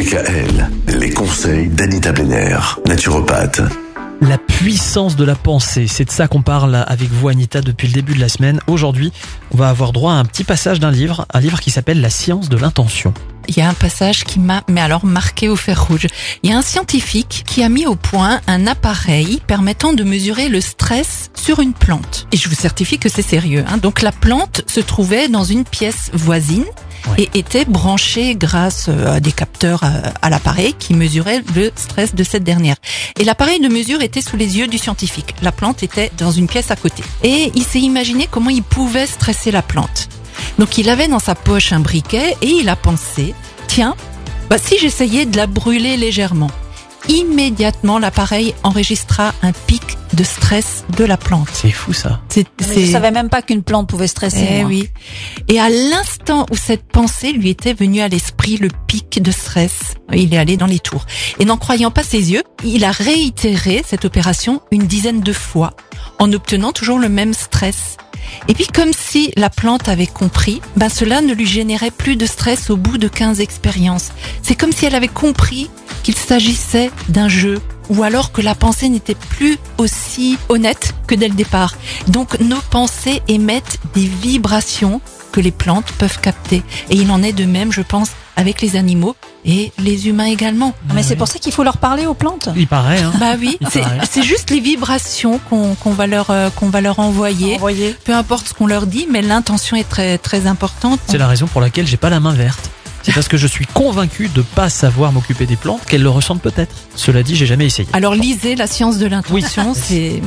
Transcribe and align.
DKL, 0.00 0.70
les 0.98 1.10
conseils 1.10 1.68
d'Anita 1.68 2.10
Benner, 2.12 2.56
naturopathe. 2.86 3.60
La 4.22 4.38
puissance 4.38 5.14
de 5.14 5.24
la 5.26 5.34
pensée, 5.34 5.88
c'est 5.88 6.06
de 6.06 6.10
ça 6.10 6.26
qu'on 6.26 6.40
parle 6.40 6.86
avec 6.88 7.10
vous 7.10 7.28
Anita 7.28 7.60
depuis 7.60 7.86
le 7.86 7.92
début 7.92 8.14
de 8.14 8.20
la 8.20 8.30
semaine. 8.30 8.60
Aujourd'hui, 8.66 9.12
on 9.52 9.58
va 9.58 9.68
avoir 9.68 9.92
droit 9.92 10.12
à 10.12 10.16
un 10.16 10.24
petit 10.24 10.42
passage 10.42 10.80
d'un 10.80 10.90
livre, 10.90 11.26
un 11.34 11.40
livre 11.40 11.60
qui 11.60 11.70
s'appelle 11.70 12.00
La 12.00 12.08
science 12.08 12.48
de 12.48 12.56
l'intention. 12.56 13.12
Il 13.46 13.58
y 13.58 13.60
a 13.60 13.68
un 13.68 13.74
passage 13.74 14.24
qui 14.24 14.38
m'a, 14.38 14.62
mais 14.68 14.80
alors 14.80 15.04
marqué 15.04 15.50
au 15.50 15.56
fer 15.56 15.86
rouge. 15.88 16.06
Il 16.42 16.48
y 16.48 16.52
a 16.54 16.56
un 16.56 16.62
scientifique 16.62 17.42
qui 17.46 17.62
a 17.62 17.68
mis 17.68 17.84
au 17.84 17.94
point 17.94 18.40
un 18.46 18.66
appareil 18.66 19.42
permettant 19.46 19.92
de 19.92 20.02
mesurer 20.02 20.48
le 20.48 20.62
stress 20.62 21.30
sur 21.34 21.60
une 21.60 21.74
plante. 21.74 22.26
Et 22.32 22.38
je 22.38 22.48
vous 22.48 22.54
certifie 22.54 22.98
que 22.98 23.10
c'est 23.10 23.20
sérieux. 23.20 23.64
Hein. 23.68 23.76
Donc 23.76 24.00
la 24.00 24.12
plante 24.12 24.62
se 24.66 24.80
trouvait 24.80 25.28
dans 25.28 25.44
une 25.44 25.64
pièce 25.64 26.10
voisine 26.14 26.64
Et 27.18 27.28
était 27.34 27.64
branchée 27.64 28.34
grâce 28.34 28.86
euh, 28.88 29.16
à 29.16 29.20
des 29.20 29.32
capteurs 29.32 29.82
à, 29.84 29.92
à 30.22 30.30
l'appareil 30.30 30.74
qui 30.78 30.94
mesurait 30.94 31.42
le 31.54 31.70
stress 31.76 32.14
de 32.14 32.24
cette 32.24 32.44
dernière. 32.44 32.76
Et 33.18 33.24
l'appareil 33.24 33.60
de 33.60 33.68
mesure 33.68 34.02
était 34.02 34.20
sous 34.20 34.36
les 34.36 34.58
yeux 34.58 34.66
du 34.66 34.78
scientifique. 34.78 35.34
La 35.42 35.52
plante 35.52 35.82
était 35.82 36.10
dans 36.18 36.30
une 36.30 36.46
pièce 36.46 36.70
à 36.70 36.76
côté. 36.76 37.02
Et 37.22 37.52
il 37.54 37.64
s'est 37.64 37.80
imaginé 37.80 38.28
comment 38.30 38.50
il 38.50 38.62
pouvait 38.62 39.06
stresser 39.06 39.50
la 39.50 39.62
plante. 39.62 40.08
Donc 40.58 40.78
il 40.78 40.88
avait 40.88 41.08
dans 41.08 41.18
sa 41.18 41.34
poche 41.34 41.72
un 41.72 41.80
briquet 41.80 42.36
et 42.42 42.48
il 42.48 42.68
a 42.68 42.76
pensé, 42.76 43.34
tiens, 43.66 43.94
bah, 44.48 44.58
si 44.58 44.78
j'essayais 44.78 45.26
de 45.26 45.36
la 45.36 45.46
brûler 45.46 45.96
légèrement, 45.96 46.50
immédiatement 47.08 47.98
l'appareil 47.98 48.54
enregistra 48.62 49.32
un 49.42 49.52
pic 49.52 49.96
de 50.20 50.24
stress 50.24 50.84
de 50.98 51.06
la 51.06 51.16
plante. 51.16 51.48
C'est 51.50 51.70
fou 51.70 51.94
ça. 51.94 52.20
C'est, 52.28 52.46
Mais 52.68 52.84
je 52.84 52.92
savais 52.92 53.10
même 53.10 53.30
pas 53.30 53.40
qu'une 53.40 53.62
plante 53.62 53.88
pouvait 53.88 54.06
stresser. 54.06 54.46
eh 54.50 54.58
moi. 54.60 54.68
oui. 54.68 54.90
Et 55.48 55.58
à 55.58 55.70
l'instant 55.70 56.44
où 56.50 56.56
cette 56.56 56.84
pensée 56.84 57.32
lui 57.32 57.48
était 57.48 57.72
venue 57.72 58.02
à 58.02 58.08
l'esprit, 58.08 58.58
le 58.58 58.68
pic 58.86 59.22
de 59.22 59.30
stress, 59.30 59.94
il 60.12 60.34
est 60.34 60.36
allé 60.36 60.58
dans 60.58 60.66
les 60.66 60.78
tours. 60.78 61.06
Et 61.38 61.46
n'en 61.46 61.56
croyant 61.56 61.90
pas 61.90 62.02
ses 62.02 62.32
yeux, 62.32 62.42
il 62.64 62.84
a 62.84 62.90
réitéré 62.90 63.82
cette 63.86 64.04
opération 64.04 64.60
une 64.70 64.86
dizaine 64.86 65.22
de 65.22 65.32
fois, 65.32 65.72
en 66.18 66.30
obtenant 66.34 66.72
toujours 66.72 66.98
le 66.98 67.08
même 67.08 67.32
stress. 67.32 67.96
Et 68.46 68.52
puis 68.52 68.66
comme 68.66 68.92
si 68.92 69.32
la 69.38 69.48
plante 69.48 69.88
avait 69.88 70.06
compris, 70.06 70.60
ben 70.76 70.90
cela 70.90 71.22
ne 71.22 71.32
lui 71.32 71.46
générait 71.46 71.90
plus 71.90 72.16
de 72.16 72.26
stress 72.26 72.68
au 72.68 72.76
bout 72.76 72.98
de 72.98 73.08
15 73.08 73.40
expériences. 73.40 74.10
C'est 74.42 74.54
comme 74.54 74.72
si 74.72 74.84
elle 74.84 74.94
avait 74.94 75.08
compris 75.08 75.70
qu'il 76.02 76.14
s'agissait 76.14 76.90
d'un 77.08 77.28
jeu 77.28 77.62
ou 77.90 78.02
alors 78.02 78.32
que 78.32 78.40
la 78.40 78.54
pensée 78.54 78.88
n'était 78.88 79.14
plus 79.14 79.58
aussi 79.76 80.38
honnête 80.48 80.94
que 81.06 81.14
dès 81.14 81.28
le 81.28 81.34
départ. 81.34 81.74
Donc 82.08 82.40
nos 82.40 82.60
pensées 82.70 83.20
émettent 83.28 83.78
des 83.94 84.06
vibrations 84.06 85.00
que 85.32 85.40
les 85.40 85.50
plantes 85.50 85.92
peuvent 85.98 86.20
capter. 86.20 86.62
Et 86.88 86.96
il 86.96 87.10
en 87.10 87.22
est 87.22 87.32
de 87.32 87.44
même, 87.44 87.72
je 87.72 87.82
pense, 87.82 88.10
avec 88.36 88.62
les 88.62 88.76
animaux 88.76 89.14
et 89.44 89.72
les 89.78 90.08
humains 90.08 90.24
également. 90.24 90.74
Ah, 90.88 90.92
Mais 90.94 91.02
c'est 91.02 91.16
pour 91.16 91.28
ça 91.28 91.38
qu'il 91.38 91.52
faut 91.52 91.62
leur 91.62 91.76
parler 91.78 92.06
aux 92.06 92.14
plantes. 92.14 92.48
Il 92.56 92.66
paraît, 92.66 93.02
hein. 93.02 93.12
Bah 93.20 93.34
oui, 93.38 93.58
c'est 93.70 94.22
juste 94.22 94.50
les 94.50 94.60
vibrations 94.60 95.38
qu'on 95.48 95.92
va 95.92 96.06
leur 96.06 96.30
euh, 96.30 96.50
qu'on 96.50 96.68
va 96.68 96.80
leur 96.80 96.98
envoyer. 96.98 97.56
Envoyez. 97.56 97.94
Peu 98.04 98.14
importe 98.14 98.48
ce 98.48 98.54
qu'on 98.54 98.66
leur 98.66 98.86
dit, 98.86 99.06
mais 99.10 99.22
l'intention 99.22 99.76
est 99.76 99.88
très 99.88 100.18
très 100.18 100.46
importante. 100.46 101.00
C'est 101.06 101.18
la 101.18 101.28
raison 101.28 101.46
pour 101.46 101.60
laquelle 101.60 101.86
j'ai 101.86 101.96
pas 101.96 102.10
la 102.10 102.20
main 102.20 102.32
verte. 102.32 102.70
C'est 103.02 103.12
parce 103.14 103.28
que 103.28 103.36
je 103.36 103.46
suis 103.46 103.66
convaincu 103.66 104.28
de 104.28 104.42
pas 104.42 104.68
savoir 104.68 105.12
m'occuper 105.12 105.46
des 105.46 105.56
plantes 105.56 105.80
qu'elles 105.86 106.02
le 106.02 106.10
ressentent 106.10 106.42
peut-être. 106.42 106.74
Cela 106.96 107.22
dit, 107.22 107.34
j'ai 107.36 107.46
jamais 107.46 107.66
essayé. 107.66 107.88
Alors 107.94 108.14
lisez 108.14 108.56
La 108.56 108.66
science 108.66 108.98
de 108.98 109.06
l'intention, 109.06 109.74
c'est 109.74 109.94
Les 109.94 110.22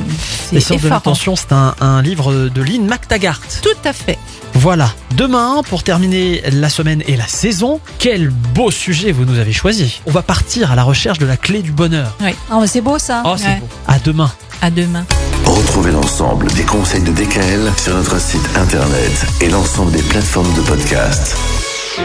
c'est 0.50 0.60
sciences 0.60 0.68
de 0.68 0.74
effarant. 0.86 0.94
l'intention, 0.96 1.36
c'est 1.36 1.52
un, 1.52 1.74
un 1.80 2.02
livre 2.02 2.48
de 2.48 2.62
Lynn 2.62 2.86
McTaggart. 2.86 3.40
Tout 3.62 3.68
à 3.88 3.92
fait. 3.92 4.18
Voilà. 4.54 4.90
Demain, 5.16 5.62
pour 5.68 5.82
terminer 5.84 6.42
la 6.52 6.68
semaine 6.68 7.02
et 7.06 7.16
la 7.16 7.26
saison, 7.28 7.80
quel 7.98 8.30
beau 8.30 8.70
sujet 8.72 9.12
vous 9.12 9.24
nous 9.24 9.38
avez 9.38 9.52
choisi. 9.52 10.00
On 10.06 10.10
va 10.10 10.22
partir 10.22 10.72
à 10.72 10.74
la 10.74 10.82
recherche 10.82 11.18
de 11.18 11.26
la 11.26 11.36
clé 11.36 11.62
du 11.62 11.70
bonheur. 11.72 12.16
Ah, 12.50 12.58
mais 12.60 12.66
c'est 12.66 12.80
beau 12.80 12.98
ça. 12.98 13.22
Oh, 13.24 13.34
c'est 13.36 13.44
Ouais. 13.46 13.60
beau. 13.60 13.68
À 13.86 13.98
demain. 14.00 14.32
À 14.62 14.70
demain. 14.70 15.04
Retrouvez 15.44 15.92
l'ensemble 15.92 16.46
des 16.54 16.62
conseils 16.64 17.02
de 17.02 17.12
DKL 17.12 17.70
sur 17.76 17.94
notre 17.94 18.20
site 18.20 18.48
internet 18.56 19.12
et 19.40 19.48
l'ensemble 19.48 19.92
des 19.92 20.02
plateformes 20.02 20.52
de 20.54 20.60
podcast. 20.62 21.36